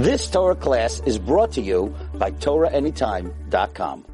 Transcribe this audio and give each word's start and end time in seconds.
This 0.00 0.30
Torah 0.30 0.54
class 0.54 1.02
is 1.04 1.18
brought 1.18 1.52
to 1.52 1.60
you 1.60 1.94
by 2.14 2.30
TorahAnytime.com. 2.30 4.06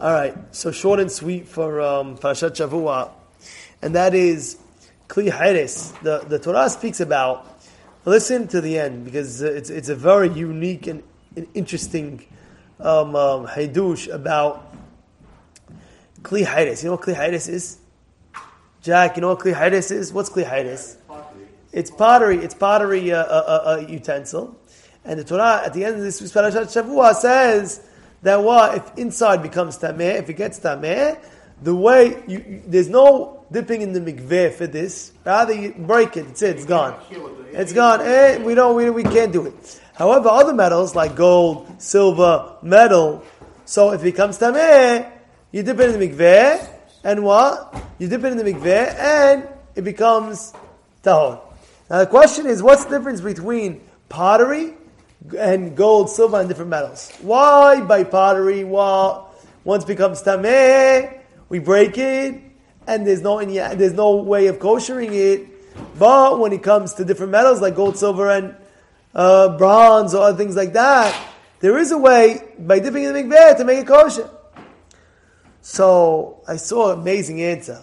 All 0.00 0.12
right, 0.12 0.34
so 0.50 0.72
short 0.72 0.98
and 0.98 1.12
sweet 1.12 1.46
for 1.46 1.80
um, 1.80 2.18
Parashat 2.18 2.56
Shavua, 2.56 3.12
and 3.82 3.94
that 3.94 4.16
is 4.16 4.58
Kli 5.06 5.30
Heres. 5.30 5.92
The, 6.02 6.24
the 6.26 6.40
Torah 6.40 6.68
speaks 6.70 6.98
about, 6.98 7.46
listen 8.04 8.48
to 8.48 8.60
the 8.60 8.80
end, 8.80 9.04
because 9.04 9.42
it's, 9.42 9.70
it's 9.70 9.90
a 9.90 9.94
very 9.94 10.28
unique 10.28 10.88
and, 10.88 11.04
and 11.36 11.46
interesting 11.54 12.26
um, 12.80 13.14
um, 13.14 13.46
Hadush 13.46 14.12
about 14.12 14.74
Kli 16.22 16.44
Heres. 16.44 16.82
You 16.82 16.88
know 16.88 16.96
what 16.96 17.02
Kli 17.02 17.14
Heres 17.14 17.46
is? 17.46 17.78
Jack, 18.82 19.14
you 19.14 19.20
know 19.20 19.28
what 19.28 19.38
Kli 19.38 19.54
Heres 19.54 19.92
is? 19.92 20.12
What's 20.12 20.30
Kli 20.30 20.44
Heres? 20.44 20.97
It's 21.78 21.92
pottery. 21.92 22.38
It's 22.38 22.54
pottery 22.54 23.12
uh, 23.12 23.22
uh, 23.22 23.22
uh, 23.22 23.70
uh, 23.70 23.86
utensil. 23.88 24.58
And 25.04 25.20
the 25.20 25.22
Torah 25.22 25.62
at 25.64 25.74
the 25.74 25.84
end 25.84 25.94
of 25.94 26.00
this 26.00 26.20
Parashat 26.20 26.66
Shavua 26.74 27.14
says 27.14 27.80
that 28.22 28.42
what 28.42 28.78
if 28.78 28.98
inside 28.98 29.42
becomes 29.44 29.78
tameh, 29.78 30.18
if 30.18 30.28
it 30.28 30.34
gets 30.34 30.58
tameh, 30.58 31.16
the 31.62 31.76
way 31.76 32.20
you, 32.26 32.44
you, 32.48 32.62
there's 32.66 32.88
no 32.88 33.46
dipping 33.52 33.82
in 33.82 33.92
the 33.92 34.00
mikveh 34.00 34.54
for 34.54 34.66
this. 34.66 35.12
Rather, 35.24 35.54
you 35.54 35.72
break 35.78 36.16
it. 36.16 36.26
It's 36.26 36.42
it. 36.42 36.56
It's 36.56 36.64
gone. 36.64 37.00
It's 37.52 37.72
gone. 37.72 38.00
Eh, 38.00 38.38
we 38.38 38.56
don't. 38.56 38.74
We, 38.74 38.90
we 38.90 39.04
can't 39.04 39.32
do 39.32 39.46
it. 39.46 39.80
However, 39.94 40.30
other 40.30 40.54
metals 40.54 40.96
like 40.96 41.14
gold, 41.14 41.80
silver, 41.80 42.56
metal. 42.60 43.22
So 43.66 43.92
if 43.92 44.00
it 44.00 44.04
becomes 44.04 44.36
tameh, 44.36 45.08
you 45.52 45.62
dip 45.62 45.78
it 45.78 45.94
in 45.94 46.00
the 46.00 46.08
mikveh, 46.08 46.68
and 47.04 47.22
what? 47.22 47.72
You 48.00 48.08
dip 48.08 48.24
it 48.24 48.32
in 48.32 48.38
the 48.38 48.52
mikveh, 48.52 48.98
and 48.98 49.48
it 49.76 49.82
becomes 49.82 50.52
tahor. 51.04 51.47
Now 51.90 51.98
the 52.00 52.06
question 52.06 52.46
is, 52.46 52.62
what's 52.62 52.84
the 52.84 52.98
difference 52.98 53.20
between 53.20 53.80
pottery 54.08 54.74
and 55.38 55.76
gold, 55.76 56.10
silver, 56.10 56.38
and 56.38 56.48
different 56.48 56.70
metals? 56.70 57.10
Why 57.22 57.80
by 57.80 58.04
pottery? 58.04 58.64
Why 58.64 59.24
once 59.64 59.84
becomes 59.84 60.22
tameh, 60.22 61.20
we 61.48 61.58
break 61.58 61.96
it, 61.98 62.42
and 62.86 63.06
there's 63.06 63.22
no 63.22 63.44
there's 63.44 63.92
no 63.92 64.16
way 64.16 64.46
of 64.48 64.58
koshering 64.58 65.12
it. 65.12 65.46
But 65.98 66.38
when 66.38 66.52
it 66.52 66.62
comes 66.62 66.94
to 66.94 67.04
different 67.04 67.32
metals 67.32 67.60
like 67.60 67.74
gold, 67.74 67.96
silver, 67.96 68.30
and 68.30 68.54
uh, 69.14 69.56
bronze 69.56 70.14
or 70.14 70.24
other 70.24 70.36
things 70.36 70.56
like 70.56 70.72
that, 70.74 71.14
there 71.60 71.78
is 71.78 71.90
a 71.92 71.98
way 71.98 72.42
by 72.58 72.78
dipping 72.78 73.04
in 73.04 73.14
the 73.14 73.22
mikveh 73.22 73.56
to 73.56 73.64
make 73.64 73.78
it 73.78 73.86
kosher. 73.86 74.30
So 75.60 76.42
I 76.46 76.56
saw 76.56 76.92
an 76.92 77.00
amazing 77.00 77.42
answer. 77.42 77.82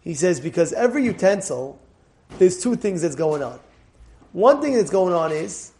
He 0.00 0.14
says 0.14 0.40
because 0.40 0.72
every 0.72 1.04
utensil 1.04 1.80
there's 2.38 2.62
two 2.62 2.76
things 2.76 3.02
that's 3.02 3.14
going 3.14 3.42
on. 3.42 3.58
One 4.32 4.60
thing 4.60 4.74
that's 4.74 4.90
going 4.90 5.14
on 5.14 5.32
is 5.32 5.72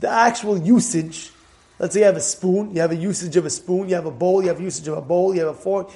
the 0.00 0.08
actual 0.08 0.58
usage. 0.58 1.30
Let's 1.78 1.94
say 1.94 2.00
you 2.00 2.06
have 2.06 2.16
a 2.16 2.20
spoon, 2.20 2.74
you 2.74 2.80
have 2.80 2.92
a 2.92 2.96
usage 2.96 3.36
of 3.36 3.46
a 3.46 3.50
spoon, 3.50 3.88
you 3.88 3.94
have 3.94 4.06
a 4.06 4.10
bowl, 4.10 4.42
you 4.42 4.48
have 4.48 4.60
usage 4.60 4.88
of 4.88 4.98
a 4.98 5.02
bowl, 5.02 5.34
you 5.34 5.40
have 5.40 5.50
a 5.50 5.58
fork, 5.58 5.90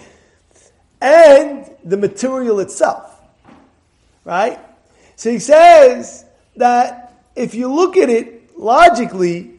and 1.00 1.70
the 1.84 1.96
material 1.96 2.60
itself. 2.60 3.20
Right? 4.24 4.58
So 5.16 5.30
he 5.30 5.38
says 5.38 6.24
that 6.56 7.22
if 7.34 7.54
you 7.54 7.72
look 7.72 7.96
at 7.96 8.08
it 8.08 8.56
logically, 8.58 9.58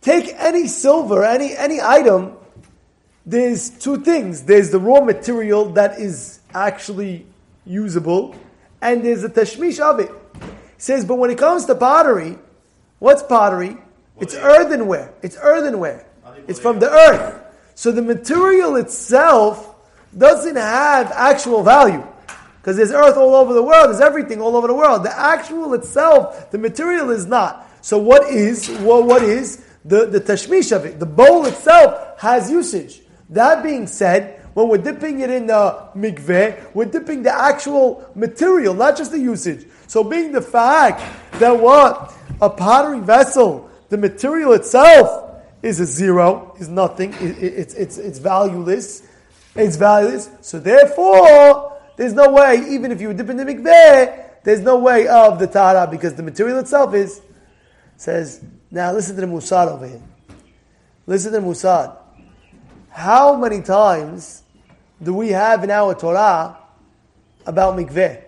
take 0.00 0.32
any 0.36 0.66
silver, 0.66 1.24
any, 1.24 1.56
any 1.56 1.80
item, 1.80 2.36
there's 3.24 3.70
two 3.70 4.02
things. 4.02 4.42
There's 4.42 4.70
the 4.70 4.78
raw 4.78 5.00
material 5.00 5.70
that 5.72 5.98
is 5.98 6.40
actually 6.54 7.26
usable, 7.66 8.36
and 8.80 9.04
there's 9.04 9.24
a 9.24 9.28
tashmish 9.28 9.80
of 9.80 10.00
it. 10.00 10.10
He 10.34 10.82
says, 10.82 11.04
but 11.04 11.16
when 11.16 11.30
it 11.30 11.38
comes 11.38 11.64
to 11.66 11.74
pottery, 11.74 12.38
what's 12.98 13.22
pottery? 13.22 13.76
It's 14.20 14.34
earthenware. 14.34 15.12
It's 15.22 15.36
earthenware. 15.40 16.06
It's 16.48 16.60
from 16.60 16.78
the 16.78 16.90
earth. 16.90 17.42
So 17.74 17.92
the 17.92 18.02
material 18.02 18.76
itself 18.76 19.74
doesn't 20.16 20.56
have 20.56 21.12
actual 21.12 21.62
value. 21.62 22.06
Because 22.60 22.78
there's 22.78 22.90
earth 22.90 23.16
all 23.16 23.34
over 23.34 23.52
the 23.52 23.62
world, 23.62 23.90
there's 23.90 24.00
everything 24.00 24.40
all 24.40 24.56
over 24.56 24.66
the 24.66 24.74
world. 24.74 25.04
The 25.04 25.16
actual 25.16 25.74
itself, 25.74 26.50
the 26.50 26.58
material 26.58 27.10
is 27.10 27.26
not. 27.26 27.70
So 27.80 27.98
what 27.98 28.28
is, 28.32 28.68
well, 28.80 29.04
what 29.04 29.22
is 29.22 29.64
the, 29.84 30.06
the 30.06 30.20
tashmish 30.20 30.72
of 30.72 30.84
it? 30.84 30.98
The 30.98 31.06
bowl 31.06 31.46
itself 31.46 32.18
has 32.18 32.50
usage. 32.50 33.02
That 33.30 33.62
being 33.62 33.86
said, 33.86 34.35
when 34.56 34.68
we're 34.68 34.78
dipping 34.78 35.20
it 35.20 35.28
in 35.28 35.48
the 35.48 35.86
mikveh, 35.94 36.72
we're 36.72 36.86
dipping 36.86 37.22
the 37.22 37.30
actual 37.30 38.10
material, 38.14 38.72
not 38.72 38.96
just 38.96 39.10
the 39.10 39.18
usage. 39.18 39.66
So 39.86 40.02
being 40.02 40.32
the 40.32 40.40
fact 40.40 41.02
that 41.40 41.50
what? 41.60 42.14
A 42.40 42.48
pottery 42.48 43.00
vessel, 43.00 43.70
the 43.90 43.98
material 43.98 44.54
itself 44.54 45.42
is 45.60 45.78
a 45.78 45.84
zero, 45.84 46.56
is 46.58 46.70
nothing, 46.70 47.12
it, 47.20 47.36
it, 47.36 47.52
it's, 47.52 47.74
it's, 47.74 47.98
it's 47.98 48.18
valueless, 48.18 49.06
it's 49.54 49.76
valueless. 49.76 50.30
So 50.40 50.58
therefore, 50.58 51.78
there's 51.96 52.14
no 52.14 52.32
way, 52.32 52.64
even 52.66 52.92
if 52.92 52.98
you 52.98 53.12
dip 53.12 53.28
in 53.28 53.36
the 53.36 53.44
mikveh, 53.44 54.42
there's 54.42 54.60
no 54.60 54.78
way 54.78 55.06
of 55.06 55.38
the 55.38 55.48
tara 55.48 55.86
because 55.86 56.14
the 56.14 56.22
material 56.22 56.60
itself 56.60 56.94
is, 56.94 57.20
says, 57.98 58.42
now 58.70 58.90
listen 58.90 59.16
to 59.16 59.20
the 59.20 59.26
mussar 59.26 59.68
over 59.68 59.86
here. 59.86 60.02
Listen 61.06 61.32
to 61.32 61.40
the 61.40 61.46
mussar. 61.46 61.94
How 62.88 63.36
many 63.36 63.60
times 63.60 64.44
do 65.02 65.14
we 65.14 65.28
have 65.30 65.62
in 65.64 65.70
our 65.70 65.94
Torah 65.94 66.56
about 67.46 67.76
mikveh? 67.76 68.22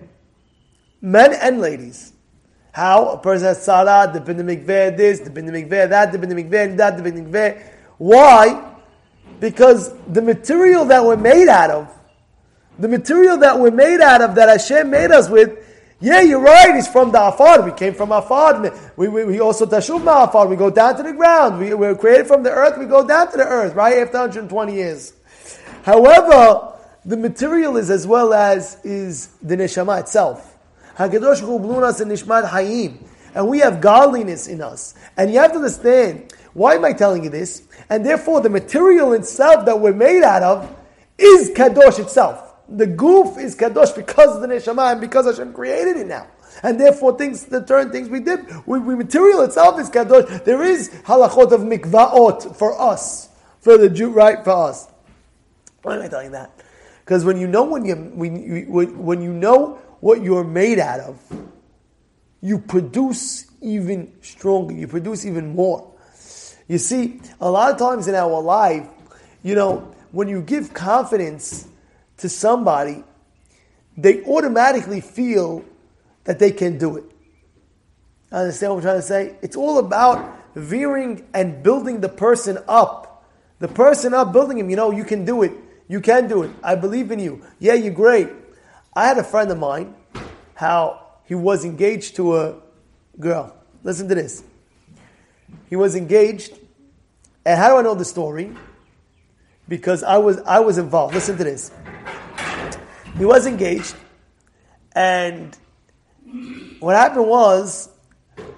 Men 1.01 1.33
and 1.35 1.61
ladies. 1.61 2.13
How 2.73 3.09
a 3.09 3.19
person 3.19 3.47
has 3.47 4.13
dip 4.13 4.29
in 4.29 4.37
the 4.37 4.45
mikveh, 4.45 4.97
this, 4.97 5.21
in 5.21 5.47
the 5.47 5.53
mikveh, 5.53 5.89
that, 5.89 6.15
in 6.15 6.21
the 6.21 6.29
mikveh, 6.29 6.77
that, 6.77 6.99
in 6.99 7.05
the 7.05 7.23
mikveh. 7.23 7.63
Why? 7.97 8.73
Because 9.41 9.95
the 10.07 10.23
material 10.23 10.85
that 10.85 11.05
we're 11.05 11.17
made 11.17 11.49
out 11.49 11.71
of, 11.71 11.95
the 12.79 12.89
material 12.89 13.39
that 13.39 13.59
we're 13.59 13.73
made 13.73 14.01
out 14.01 14.23
of, 14.23 14.35
that 14.37 14.49
Hashem 14.49 14.91
made 14.91 15.11
us 15.11 15.29
with, 15.29 15.65
yeah, 16.01 16.21
you're 16.21 16.41
right, 16.41 16.77
it's 16.77 16.87
from 16.87 17.11
the 17.11 17.21
Afar. 17.21 17.63
We 17.63 17.73
came 17.73 17.95
from 17.95 18.13
Afar. 18.13 18.73
We, 18.97 19.09
we, 19.09 19.25
we 19.25 19.41
also 19.41 19.67
Tashuv 19.67 20.03
Afar. 20.03 20.47
We 20.47 20.55
go 20.55 20.71
down 20.71 20.97
to 20.97 21.03
the 21.03 21.13
ground. 21.13 21.59
We, 21.59 21.75
we're 21.75 21.97
created 21.97 22.29
from 22.29 22.45
the 22.45 22.51
earth. 22.51 22.79
We 22.79 22.87
go 22.87 23.07
down 23.07 23.33
to 23.33 23.37
the 23.37 23.45
earth, 23.45 23.75
right? 23.75 23.99
After 23.99 24.19
120 24.19 24.73
years. 24.73 25.15
However, 25.89 26.75
the 27.07 27.17
material 27.17 27.79
is 27.79 27.89
as 27.89 28.07
well 28.07 28.35
as 28.35 28.77
is 28.85 29.29
the 29.41 29.57
neshama 29.57 30.01
itself. 30.01 30.55
Hakadosh 30.99 31.41
and 31.41 32.13
Hayim. 32.47 33.09
And 33.35 33.49
we 33.49 33.61
have 33.61 33.81
godliness 33.81 34.49
in 34.49 34.61
us. 34.61 34.95
And 35.17 35.33
you 35.33 35.39
have 35.39 35.53
to 35.53 35.57
understand, 35.57 36.35
why 36.53 36.75
am 36.75 36.85
I 36.85 36.93
telling 36.93 37.25
you 37.25 37.31
this? 37.31 37.63
And 37.89 38.05
therefore, 38.05 38.43
the 38.43 38.51
material 38.51 39.15
itself 39.15 39.65
that 39.65 39.81
we're 39.81 39.95
made 39.95 40.23
out 40.23 40.43
of 40.43 40.77
is 41.17 41.53
Kadosh 41.53 41.99
itself. 41.99 42.55
The 42.69 42.87
goof 42.87 43.39
is 43.39 43.57
Kadosh 43.57 43.97
because 43.97 44.37
of 44.37 44.43
the 44.43 44.49
Neshama 44.49 44.93
and 44.93 45.01
because 45.01 45.25
Hashem 45.25 45.55
created 45.55 45.97
it 45.97 46.07
now. 46.07 46.27
And 46.63 46.79
therefore, 46.79 47.17
things, 47.17 47.47
the 47.47 47.65
turn 47.65 47.93
things 47.93 48.11
we 48.11 48.21
did, 48.21 48.41
we, 48.67 48.79
we 48.79 48.95
material 48.95 49.41
itself 49.41 49.81
is 49.81 49.89
Kadosh. 49.89 50.45
There 50.45 50.63
is 50.63 50.91
halachot 51.07 51.51
of 51.53 51.63
mikvaot 51.63 52.57
for 52.57 52.79
us, 52.79 53.31
for 53.61 53.79
the 53.79 53.89
Jew, 53.89 54.11
right, 54.11 54.45
for 54.45 54.69
us. 54.69 54.89
Why 55.83 55.97
am 55.97 56.03
I 56.03 56.09
telling 56.09 56.33
that? 56.33 56.51
Because 57.05 57.25
when 57.25 57.41
you 57.41 57.47
know 57.47 57.65
when 57.65 57.85
you 57.85 57.95
when 57.95 58.37
you 58.37 58.65
when 58.97 59.23
you 59.23 59.33
know 59.33 59.77
what 60.01 60.23
you're 60.23 60.45
made 60.45 60.79
out 60.79 61.01
of, 61.01 61.21
you 62.41 62.59
produce 62.59 63.47
even 63.61 64.13
stronger. 64.21 64.75
You 64.75 64.87
produce 64.87 65.25
even 65.25 65.55
more. 65.55 65.95
You 66.69 66.79
see, 66.79 67.21
a 67.41 67.51
lot 67.51 67.73
of 67.73 67.79
times 67.79 68.09
in 68.09 68.15
our 68.15 68.41
life, 68.43 68.87
you 69.43 69.55
know, 69.55 69.95
when 70.13 70.29
you 70.29 70.43
give 70.43 70.75
confidence 70.75 71.67
to 72.19 72.29
somebody, 72.29 73.05
they 73.97 74.23
automatically 74.25 75.01
feel 75.01 75.65
that 76.25 76.39
they 76.39 76.53
can 76.53 76.79
do 76.79 76.99
it. 76.99 77.05
I 78.31 78.41
Understand 78.41 78.73
what 78.73 78.79
I'm 78.79 78.83
trying 78.83 79.01
to 79.01 79.03
say? 79.07 79.37
It's 79.41 79.57
all 79.57 79.79
about 79.79 80.39
veering 80.55 81.27
and 81.33 81.63
building 81.63 82.01
the 82.01 82.09
person 82.09 82.59
up. 82.69 83.25
The 83.61 83.69
person 83.69 84.13
up, 84.13 84.33
building 84.33 84.59
him. 84.59 84.69
You 84.69 84.77
know, 84.77 84.91
you 84.91 85.05
can 85.05 85.25
do 85.25 85.43
it. 85.43 85.53
You 85.89 86.01
can 86.01 86.29
do 86.29 86.43
it. 86.43 86.51
I 86.63 86.75
believe 86.75 87.11
in 87.11 87.19
you. 87.19 87.43
Yeah, 87.59 87.75
you're 87.75 87.95
great. 87.95 88.29
I 88.95 89.07
had 89.07 89.19
a 89.19 89.25
friend 89.25 89.51
of 89.51 89.59
mine, 89.59 89.95
how 90.55 91.07
he 91.25 91.35
was 91.35 91.65
engaged 91.65 92.17
to 92.17 92.37
a 92.37 92.57
girl. 93.19 93.57
Listen 93.83 94.09
to 94.09 94.15
this. 94.15 94.45
He 95.71 95.77
was 95.77 95.95
engaged, 95.95 96.59
and 97.45 97.59
how 97.59 97.71
do 97.71 97.77
I 97.79 97.83
know 97.83 97.95
the 97.95 98.05
story? 98.05 98.55
Because 99.69 100.03
I 100.03 100.19
was 100.19 100.39
I 100.41 100.61
was 100.61 100.79
involved. 100.79 101.15
Listen 101.15 101.37
to 101.39 101.45
this. 101.45 101.71
He 103.17 103.25
was 103.25 103.47
engaged, 103.47 103.95
and 104.93 105.57
what 106.81 106.95
happened 106.95 107.27
was, 107.27 107.89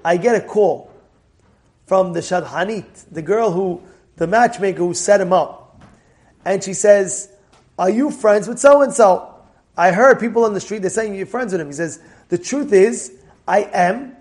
I 0.05 0.17
get 0.17 0.35
a 0.35 0.41
call 0.41 0.93
from 1.87 2.13
the 2.13 2.21
Shadhanit, 2.21 3.07
the 3.11 3.23
girl 3.23 3.51
who, 3.51 3.83
the 4.17 4.27
matchmaker 4.27 4.79
who 4.79 4.95
set 4.95 5.21
him 5.21 5.33
up, 5.33 5.60
and 6.45 6.63
she 6.63 6.75
says, 6.75 7.29
"Are 7.79 7.91
you 7.91 8.11
friends 8.11 8.49
with 8.49 8.59
so 8.59 8.83
and 8.83 8.93
so?" 8.93 9.35
I 9.77 9.93
heard 9.93 10.21
people 10.21 10.45
on 10.45 10.55
the 10.55 10.61
street 10.61 10.79
they're 10.79 10.91
saying 10.91 11.15
you're 11.15 11.27
friends 11.27 11.53
with 11.53 11.61
him. 11.61 11.69
He 11.69 11.75
says, 11.75 12.01
"The 12.29 12.39
truth 12.39 12.73
is, 12.73 13.13
I 13.47 13.69
am. 13.73 14.17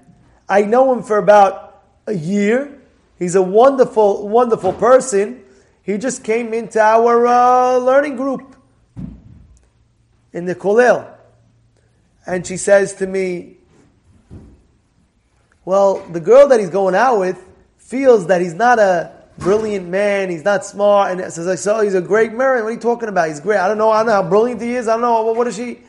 I 0.47 0.63
know 0.63 0.91
him 0.93 1.03
for 1.03 1.17
about 1.17 1.83
a 2.07 2.13
year. 2.13 2.79
He's 3.19 3.35
a 3.35 3.41
wonderful, 3.41 4.27
wonderful 4.27 4.73
person. 4.73 5.43
He 5.83 5.97
just 5.97 6.23
came 6.23 6.53
into 6.53 6.81
our 6.81 7.27
uh, 7.27 7.77
learning 7.77 8.15
group 8.15 8.55
in 10.33 10.45
the 10.45 10.55
Kolel. 10.55 11.07
And 12.25 12.45
she 12.45 12.57
says 12.57 12.93
to 12.95 13.07
me, 13.07 13.57
Well, 15.65 15.99
the 16.11 16.19
girl 16.19 16.47
that 16.47 16.59
he's 16.59 16.69
going 16.69 16.95
out 16.95 17.19
with 17.19 17.43
feels 17.77 18.27
that 18.27 18.41
he's 18.41 18.53
not 18.53 18.79
a 18.79 19.18
brilliant 19.39 19.87
man, 19.87 20.29
he's 20.29 20.43
not 20.43 20.65
smart, 20.65 21.11
and 21.11 21.33
says, 21.33 21.47
I 21.47 21.55
saw 21.55 21.81
he's 21.81 21.95
a 21.95 22.01
great 22.01 22.31
man. 22.31 22.63
What 22.63 22.69
are 22.69 22.71
you 22.71 22.79
talking 22.79 23.09
about? 23.09 23.29
He's 23.29 23.39
great. 23.39 23.57
I 23.57 23.67
don't 23.67 23.77
know, 23.77 23.89
I 23.89 23.99
don't 23.99 24.07
know 24.07 24.21
how 24.21 24.29
brilliant 24.29 24.61
he 24.61 24.75
is. 24.75 24.87
I 24.87 24.93
don't 24.93 25.01
know. 25.01 25.21
What, 25.23 25.35
what 25.35 25.47
is 25.47 25.55
she? 25.55 25.79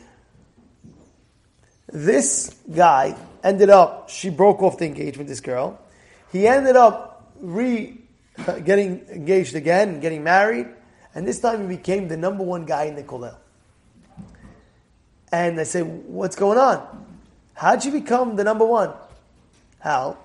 This 1.88 2.55
guy 2.73 3.17
ended 3.43 3.69
up, 3.69 4.08
she 4.08 4.31
broke 4.31 4.62
off 4.62 4.79
the 4.79 4.87
engagement, 4.87 5.29
this 5.29 5.41
girl. 5.41 5.81
He 6.32 6.47
ended 6.47 6.76
up 6.76 7.32
re 7.41 7.99
getting 8.64 9.05
engaged 9.08 9.55
again, 9.55 10.00
getting 10.00 10.23
married, 10.23 10.69
and 11.14 11.26
this 11.26 11.41
time 11.41 11.69
he 11.69 11.76
became 11.76 12.08
the 12.08 12.17
number 12.17 12.44
one 12.44 12.64
guy 12.64 12.85
in 12.85 12.94
the 12.94 13.02
kollel. 13.02 13.37
And 15.32 15.61
I 15.61 15.64
say, 15.64 15.82
what's 15.82 16.37
going 16.37 16.58
on? 16.58 17.06
How'd 17.55 17.85
you 17.85 17.93
become 17.93 18.37
the 18.37 18.44
number 18.44 18.64
one? 18.64 18.93
How? 19.81 20.17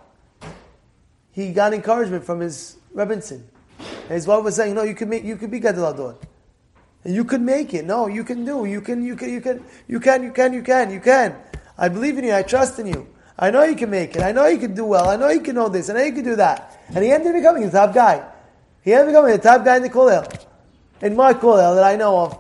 He 1.31 1.51
got 1.51 1.73
encouragement 1.73 2.23
from 2.23 2.39
his 2.39 2.77
And 2.97 4.09
his 4.09 4.27
wife 4.27 4.43
was 4.43 4.55
saying, 4.55 4.75
no, 4.75 4.83
you 4.83 4.95
could 4.95 5.09
make, 5.09 5.23
you 5.23 5.35
could 5.35 5.51
be 5.51 5.59
Gadol 5.59 5.93
Hador. 5.93 6.17
And 7.03 7.13
you 7.13 7.23
could 7.23 7.41
make 7.41 7.73
it. 7.73 7.85
No, 7.85 8.07
you 8.07 8.23
can 8.23 8.45
do. 8.45 8.65
You 8.65 8.81
can, 8.81 9.05
you 9.05 9.15
can, 9.15 9.29
you 9.29 9.41
can, 9.41 9.65
you 9.87 9.99
can, 9.99 10.23
you 10.23 10.31
can, 10.31 10.53
you 10.53 10.63
can, 10.63 10.91
you 10.91 10.99
can. 10.99 11.35
I 11.77 11.89
believe 11.89 12.17
in 12.17 12.23
you. 12.23 12.33
I 12.33 12.41
trust 12.41 12.79
in 12.79 12.87
you. 12.87 13.07
I 13.37 13.51
know 13.51 13.63
you 13.63 13.75
can 13.75 13.89
make 13.89 14.15
it. 14.15 14.21
I 14.21 14.31
know 14.31 14.47
you 14.47 14.57
can 14.57 14.73
do 14.73 14.85
well. 14.85 15.09
I 15.09 15.17
know 15.17 15.29
you 15.29 15.41
can 15.41 15.55
know 15.55 15.67
this. 15.67 15.89
I 15.89 15.93
know 15.93 16.03
you 16.03 16.13
can 16.13 16.23
do 16.23 16.35
that. 16.37 16.81
And 16.87 17.03
he 17.03 17.11
ended 17.11 17.27
up 17.27 17.33
becoming 17.35 17.63
the 17.63 17.71
top 17.71 17.93
guy. 17.93 18.25
He 18.81 18.93
ended 18.93 19.13
up 19.13 19.23
becoming 19.23 19.37
the 19.37 19.43
top 19.43 19.65
guy 19.65 19.77
in 19.77 19.83
the 19.83 19.89
kollel. 19.89 20.45
In 21.01 21.15
my 21.15 21.33
kollel 21.33 21.75
that 21.75 21.83
I 21.83 21.95
know 21.95 22.17
of. 22.17 22.39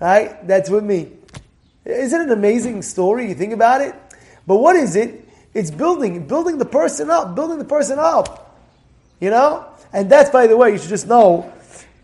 Right? 0.00 0.46
That's 0.46 0.70
with 0.70 0.82
me. 0.82 1.12
Isn't 1.84 2.20
it 2.20 2.24
an 2.24 2.32
amazing 2.32 2.82
story? 2.82 3.28
You 3.28 3.34
think 3.34 3.52
about 3.52 3.82
it? 3.82 3.94
But 4.46 4.56
what 4.56 4.76
is 4.76 4.96
it? 4.96 5.28
It's 5.52 5.70
building, 5.70 6.26
building 6.26 6.58
the 6.58 6.64
person 6.64 7.10
up, 7.10 7.34
building 7.34 7.58
the 7.58 7.64
person 7.64 7.98
up. 7.98 8.49
You 9.20 9.30
know? 9.30 9.66
And 9.92 10.10
that's, 10.10 10.30
by 10.30 10.46
the 10.46 10.56
way, 10.56 10.72
you 10.72 10.78
should 10.78 10.88
just 10.88 11.06
know, 11.06 11.52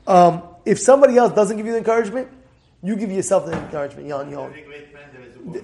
um, 0.06 0.42
if 0.64 0.78
somebody 0.78 1.16
else 1.16 1.32
doesn't 1.32 1.56
give 1.56 1.66
you 1.66 1.72
the 1.72 1.78
encouragement, 1.78 2.28
you 2.82 2.96
give 2.96 3.10
yourself 3.10 3.46
the 3.46 3.52
encouragement 3.52 4.10
on 4.12 4.30
your 4.30 4.40
own. 4.40 4.54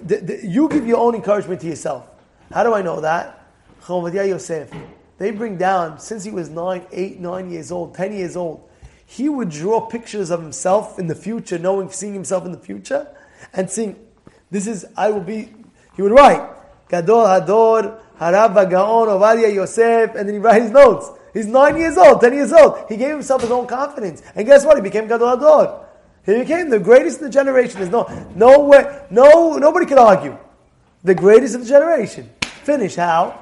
The, 0.05 0.17
the, 0.17 0.47
you 0.47 0.69
give 0.69 0.87
your 0.87 0.97
own 0.97 1.15
encouragement 1.15 1.61
to 1.61 1.67
yourself. 1.67 2.07
How 2.51 2.63
do 2.63 2.73
I 2.73 2.81
know 2.81 3.01
that? 3.01 3.45
Yosef. 3.89 4.71
They 5.17 5.31
bring 5.31 5.57
down, 5.57 5.99
since 5.99 6.23
he 6.23 6.31
was 6.31 6.49
nine, 6.49 6.85
eight, 6.91 7.19
nine 7.19 7.49
years 7.49 7.71
old, 7.71 7.93
ten 7.93 8.13
years 8.13 8.35
old, 8.35 8.69
he 9.05 9.29
would 9.29 9.49
draw 9.49 9.81
pictures 9.81 10.31
of 10.31 10.41
himself 10.41 10.97
in 10.97 11.07
the 11.07 11.15
future, 11.15 11.59
knowing, 11.59 11.89
seeing 11.91 12.13
himself 12.13 12.45
in 12.45 12.51
the 12.51 12.57
future, 12.57 13.07
and 13.53 13.69
seeing, 13.69 13.99
this 14.49 14.67
is, 14.67 14.85
I 14.97 15.09
will 15.09 15.21
be, 15.21 15.53
he 15.95 16.01
would 16.01 16.11
write, 16.11 16.49
Gadol 16.89 17.25
Hador, 17.25 17.99
Harav 18.19 18.69
Gaon, 18.69 19.07
Ovadia 19.07 19.53
Yosef, 19.53 20.15
and 20.15 20.27
then 20.27 20.35
he 20.35 20.39
write 20.39 20.61
his 20.61 20.71
notes. 20.71 21.09
He's 21.33 21.47
nine 21.47 21.77
years 21.77 21.97
old, 21.97 22.21
ten 22.21 22.33
years 22.33 22.53
old. 22.53 22.85
He 22.87 22.95
gave 22.95 23.09
himself 23.09 23.41
his 23.41 23.51
own 23.51 23.65
confidence. 23.65 24.21
And 24.35 24.45
guess 24.45 24.63
what? 24.65 24.77
He 24.77 24.83
became 24.83 25.07
Gadol 25.07 25.37
Hador. 25.37 25.85
He 26.25 26.39
became 26.39 26.69
the 26.69 26.79
greatest 26.79 27.19
in 27.19 27.25
the 27.25 27.29
generation. 27.29 27.79
There's 27.79 27.91
no, 27.91 28.07
no 28.35 28.59
way, 28.61 29.05
no, 29.09 29.57
nobody 29.57 29.85
can 29.85 29.97
argue. 29.97 30.37
The 31.03 31.15
greatest 31.15 31.55
of 31.55 31.61
the 31.61 31.67
generation. 31.67 32.29
Finish 32.41 32.95
how? 32.95 33.37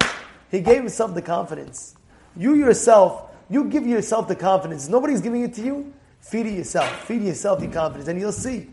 He 0.50 0.60
gave 0.60 0.78
himself 0.78 1.14
the 1.14 1.22
confidence. 1.22 1.94
You 2.36 2.54
yourself, 2.54 3.30
you 3.48 3.64
give 3.64 3.86
yourself 3.86 4.26
the 4.26 4.36
confidence. 4.36 4.88
Nobody's 4.88 5.20
giving 5.20 5.42
it 5.42 5.54
to 5.54 5.62
you. 5.62 5.92
Feed 6.20 6.46
it 6.46 6.54
yourself. 6.54 6.88
Feed 7.04 7.22
yourself 7.22 7.60
the 7.60 7.68
confidence, 7.68 8.08
and 8.08 8.18
you'll 8.18 8.32
see. 8.32 8.68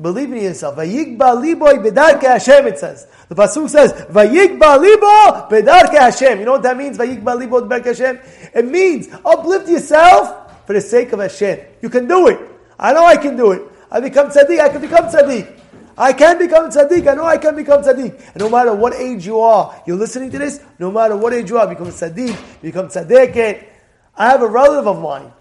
Believe 0.00 0.32
in 0.32 0.42
yourself. 0.42 0.76
Vayigba 0.76 1.40
libo 1.40 1.66
bedarke 1.66 2.22
Hashem, 2.22 2.66
it 2.66 2.78
says. 2.78 3.06
The 3.28 3.34
Pasuk 3.34 3.68
says, 3.68 3.92
Vayigba 3.92 4.80
libo 4.80 5.48
bedarke 5.48 5.98
Hashem. 5.98 6.40
You 6.40 6.46
know 6.46 6.52
what 6.52 6.62
that 6.62 6.76
means? 6.76 6.98
Vayigba 6.98 7.38
libo 7.38 7.60
bedarke 7.60 7.86
Hashem? 7.86 8.18
It 8.54 8.64
means 8.64 9.08
uplift 9.24 9.68
yourself 9.68 10.66
for 10.66 10.72
the 10.72 10.80
sake 10.80 11.12
of 11.12 11.20
Hashem. 11.20 11.60
You 11.80 11.90
can 11.90 12.08
do 12.08 12.26
it. 12.26 12.40
I 12.78 12.92
know 12.92 13.04
I 13.04 13.16
can 13.16 13.36
do 13.36 13.52
it. 13.52 13.62
I 13.90 14.00
become 14.00 14.30
tzaddik, 14.30 14.58
I 14.58 14.68
can 14.68 14.80
become 14.80 15.04
tzaddik. 15.04 15.60
I 15.96 16.12
can 16.12 16.38
become 16.38 16.70
tzaddik. 16.70 17.06
I 17.06 17.14
know 17.14 17.24
I 17.24 17.38
can 17.38 17.54
become 17.54 17.82
tzaddik. 17.82 18.32
And 18.32 18.36
no 18.38 18.50
matter 18.50 18.74
what 18.74 18.94
age 18.94 19.24
you 19.24 19.38
are, 19.38 19.80
you're 19.86 19.96
listening 19.96 20.32
to 20.32 20.38
this, 20.38 20.60
no 20.80 20.90
matter 20.90 21.16
what 21.16 21.32
age 21.32 21.48
you 21.48 21.58
are, 21.58 21.68
become 21.68 21.86
tzaddik, 21.86 22.36
become 22.60 22.88
tzaddiket. 22.88 23.68
I 24.16 24.30
have 24.30 24.42
a 24.42 24.48
relative 24.48 24.88
of 24.88 25.00
mine. 25.00 25.32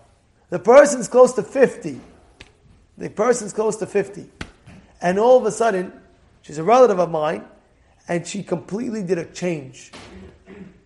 The 0.52 0.60
person's 0.60 1.08
close 1.08 1.34
to 1.34 1.44
50. 1.44 2.00
The 3.00 3.10
person's 3.10 3.54
close 3.54 3.78
to 3.78 3.88
50. 3.88 4.30
And 5.04 5.20
all 5.20 5.38
of 5.38 5.46
a 5.46 5.52
sudden, 5.52 5.92
she's 6.42 6.58
a 6.58 6.64
relative 6.64 6.98
of 6.98 7.12
mine, 7.12 7.44
and 8.08 8.26
she 8.26 8.42
completely 8.42 9.04
did 9.04 9.18
a 9.18 9.26
change. 9.26 9.92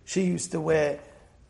She 0.04 0.22
used 0.22 0.50
to 0.50 0.60
wear 0.60 0.98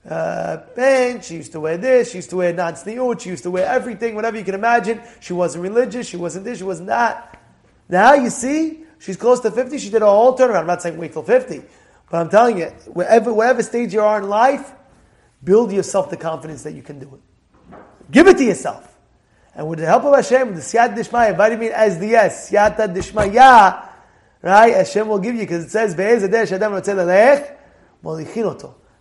uh, 0.08 0.58
pants, 0.76 1.28
she 1.28 1.36
used 1.36 1.52
to 1.52 1.60
wear 1.60 1.78
this, 1.78 2.10
she 2.10 2.18
used 2.18 2.30
to 2.30 2.36
wear 2.36 2.52
not 2.52 2.78
she 3.20 3.30
used 3.30 3.42
to 3.44 3.50
wear 3.50 3.66
everything, 3.66 4.14
whatever 4.14 4.36
you 4.36 4.44
can 4.44 4.54
imagine. 4.54 5.00
She 5.20 5.32
wasn't 5.32 5.62
religious, 5.62 6.06
she 6.06 6.18
wasn't 6.18 6.44
this, 6.44 6.58
she 6.58 6.64
wasn't 6.64 6.88
that. 6.88 7.40
Now 7.88 8.12
you 8.12 8.28
see, 8.28 8.84
she's 8.98 9.16
close 9.16 9.40
to 9.40 9.50
50, 9.50 9.78
she 9.78 9.88
did 9.88 10.02
a 10.02 10.06
whole 10.06 10.36
turnaround. 10.36 10.60
I'm 10.60 10.66
not 10.66 10.82
saying 10.82 10.98
wait 10.98 11.14
till 11.14 11.22
50, 11.22 11.62
but 12.10 12.18
I'm 12.18 12.28
telling 12.28 12.58
you, 12.58 12.66
wherever, 12.86 13.32
whatever 13.32 13.62
stage 13.62 13.94
you 13.94 14.02
are 14.02 14.20
in 14.20 14.28
life, 14.28 14.72
build 15.42 15.72
yourself 15.72 16.10
the 16.10 16.18
confidence 16.18 16.64
that 16.64 16.72
you 16.72 16.82
can 16.82 16.98
do 16.98 17.14
it. 17.14 17.78
Give 18.10 18.28
it 18.28 18.36
to 18.38 18.44
yourself. 18.44 18.87
And 19.54 19.68
with 19.68 19.78
the 19.80 19.86
help 19.86 20.04
of 20.04 20.14
Hashem, 20.14 20.54
the 20.54 20.60
Siyat 20.60 20.94
Dishmaya, 20.96 21.36
vitamin 21.36 21.72
as 21.72 21.98
the 21.98 22.08
yes, 22.08 22.50
Siyata 22.50 22.94
Dishmaya, 22.94 23.88
right? 24.42 24.74
Hashem 24.74 25.08
will 25.08 25.18
give 25.18 25.34
you, 25.34 25.40
because 25.40 25.64
it 25.64 25.70
says, 25.70 25.94
Be'ez 25.94 26.22
Adam 26.22 26.72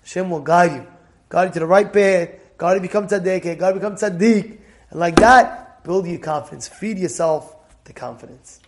Hashem 0.08 0.30
will 0.30 0.42
guide 0.42 0.72
you. 0.72 0.88
Guide 1.30 1.44
you 1.46 1.54
to 1.54 1.60
the 1.60 1.66
right 1.66 1.92
path, 1.92 2.30
guide 2.58 2.76
you 2.76 2.80
become 2.80 3.08
tzaddik, 3.08 3.60
guide 3.60 3.76
you 3.76 3.82
become 3.82 3.96
tzaddik. 3.96 4.58
And 4.90 5.00
like 5.00 5.18
that, 5.18 5.84
build 5.84 6.08
your 6.08 6.20
confidence. 6.20 6.68
Feed 6.68 6.98
yourself 6.98 7.56
the 7.84 7.94
confidence. 7.94 8.62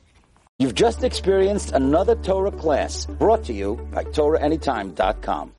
You've 0.57 0.75
just 0.75 1.05
experienced 1.05 1.71
another 1.71 2.15
Torah 2.15 2.51
class 2.51 3.05
brought 3.05 3.45
to 3.45 3.53
you 3.53 3.87
by 3.91 4.03
TorahAnytime.com. 4.03 5.53